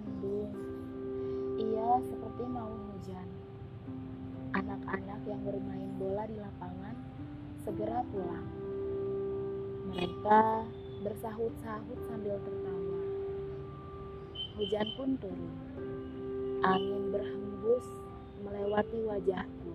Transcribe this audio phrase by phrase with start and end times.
[0.00, 0.52] mendung.
[1.60, 3.28] Ia seperti mau hujan.
[4.56, 6.96] Anak-anak yang bermain bola di lapangan
[7.62, 8.48] segera pulang.
[9.92, 10.40] Mereka
[11.04, 13.02] bersahut-sahut sambil tertawa.
[14.56, 15.54] Hujan pun turun.
[16.60, 17.86] Angin berhembus
[18.44, 19.72] melewati wajahku.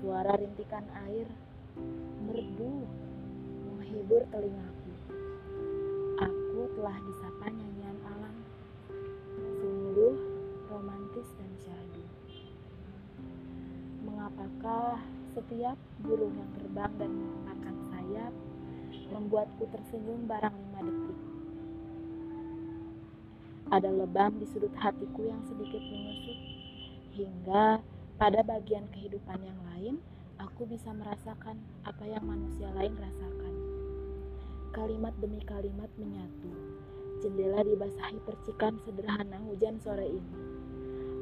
[0.00, 1.28] Suara rintikan air
[2.24, 2.84] merdu
[3.68, 4.92] menghibur telingaku.
[6.20, 7.46] Aku telah disapa
[11.14, 12.02] dan syahdu.
[14.02, 14.98] Mengapakah
[15.38, 18.32] setiap burung yang terbang dan mengepakkan sayap
[19.14, 21.18] membuatku tersenyum barang lima detik?
[23.70, 26.38] Ada lebam di sudut hatiku yang sedikit menyusut,
[27.14, 27.78] hingga
[28.18, 29.94] pada bagian kehidupan yang lain,
[30.42, 33.54] aku bisa merasakan apa yang manusia lain rasakan.
[34.74, 36.50] Kalimat demi kalimat menyatu.
[37.22, 40.53] Jendela dibasahi percikan sederhana hujan sore ini.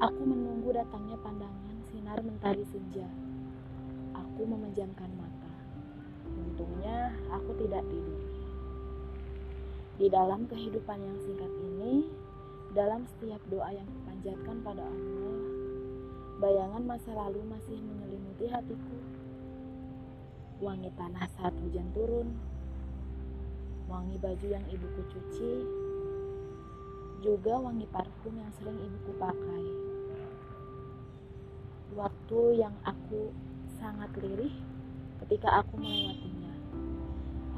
[0.03, 3.06] Aku menunggu datangnya pandangan sinar mentari senja.
[4.19, 5.55] Aku memejamkan mata.
[6.27, 8.19] Untungnya aku tidak tidur.
[10.03, 12.11] Di dalam kehidupan yang singkat ini,
[12.75, 15.39] dalam setiap doa yang kupanjatkan pada Allah,
[16.42, 18.98] bayangan masa lalu masih menyelimuti hatiku.
[20.58, 22.34] Wangi tanah saat hujan turun,
[23.86, 25.62] wangi baju yang ibuku cuci,
[27.23, 29.92] juga wangi parfum yang sering ibuku pakai.
[32.03, 33.31] Waktu yang aku
[33.78, 34.50] sangat lirih
[35.22, 36.50] ketika aku melewatinya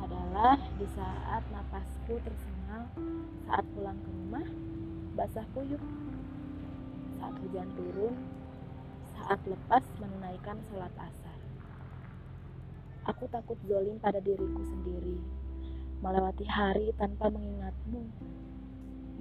[0.04, 2.84] adalah di saat napasku tersengal
[3.48, 4.44] saat pulang ke rumah
[5.16, 5.80] basah kuyup
[7.16, 8.12] saat hujan turun
[9.16, 11.38] saat lepas menunaikan sholat asar.
[13.08, 15.24] Aku takut zolim pada diriku sendiri
[16.04, 18.12] melewati hari tanpa mengingatmu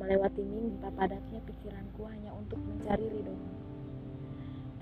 [0.03, 3.72] melewati minggu padatnya pikiranku hanya untuk mencari ridhomu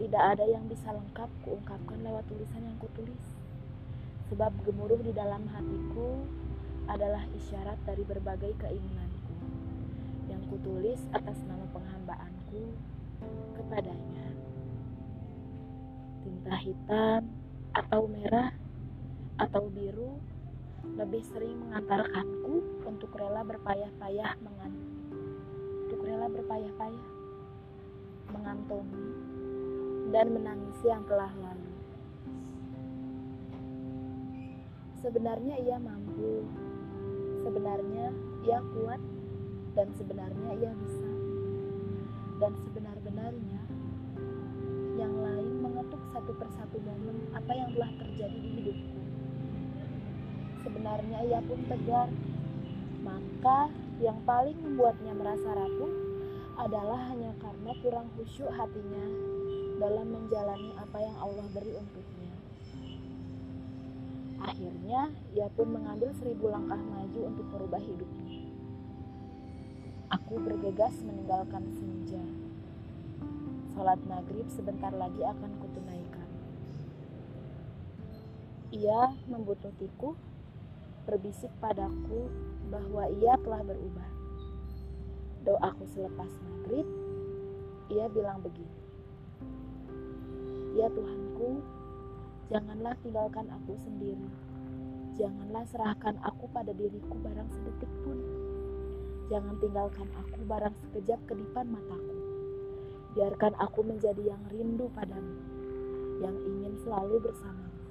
[0.02, 3.22] tidak ada yang bisa lengkap kuungkapkan lewat tulisan yang kutulis
[4.34, 6.26] sebab gemuruh di dalam hatiku
[6.90, 9.38] adalah isyarat dari berbagai keinginanku
[10.26, 12.74] yang kutulis atas nama penghambaanku
[13.54, 14.26] kepadanya.
[16.26, 17.22] Tinta hitam
[17.78, 18.50] atau merah
[19.38, 20.18] atau biru
[20.98, 24.74] lebih sering mengantarkanku untuk rela berpayah-payah mengan
[25.86, 27.08] untuk rela berpayah-payah
[28.34, 29.06] mengantongi
[30.12, 31.72] dan menangisi yang telah lalu.
[35.00, 36.46] Sebenarnya ia mampu,
[37.48, 38.12] sebenarnya
[38.44, 39.02] ia kuat,
[39.74, 41.10] dan sebenarnya ia bisa.
[42.44, 43.62] Dan sebenar-benarnya,
[45.00, 49.00] yang lain mengetuk satu persatu momen apa yang telah terjadi di hidupku.
[50.68, 52.10] Sebenarnya ia pun tegar,
[53.02, 53.72] maka
[54.04, 55.94] yang paling membuatnya merasa rapuh
[56.62, 59.32] adalah hanya karena kurang khusyuk hatinya
[59.82, 62.34] dalam menjalani apa yang Allah beri untuknya.
[64.46, 68.46] Akhirnya, ia pun mengambil seribu langkah maju untuk merubah hidupnya.
[70.14, 72.22] Aku bergegas meninggalkan senja.
[73.74, 76.30] Salat maghrib sebentar lagi akan kutunaikan.
[78.70, 80.14] Ia membututiku,
[81.10, 82.30] berbisik padaku
[82.70, 84.10] bahwa ia telah berubah.
[85.42, 86.86] Doaku selepas maghrib,
[87.90, 88.81] ia bilang begini.
[90.72, 91.60] Ya Tuhanku,
[92.48, 94.24] janganlah tinggalkan aku sendiri.
[95.20, 98.16] Janganlah serahkan aku pada diriku barang sedetik pun.
[99.28, 102.16] Jangan tinggalkan aku barang sekejap kedipan mataku.
[103.12, 105.36] Biarkan aku menjadi yang rindu padamu,
[106.24, 107.84] yang ingin selalu bersamamu.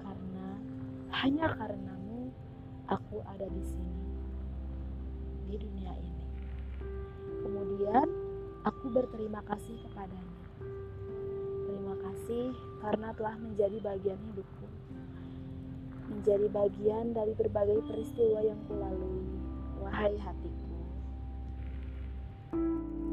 [0.00, 0.48] Karena
[1.12, 2.32] hanya karenamu
[2.88, 4.00] aku ada di sini,
[5.52, 6.24] di dunia ini.
[7.44, 8.08] Kemudian
[8.64, 10.40] aku berterima kasih kepadanya
[12.12, 12.52] kasih
[12.84, 14.66] karena telah menjadi bagian hidupku.
[16.12, 19.24] Menjadi bagian dari berbagai peristiwa yang kulalui.
[19.80, 20.60] Wahai hatiku.
[22.52, 22.60] thank
[23.00, 23.11] you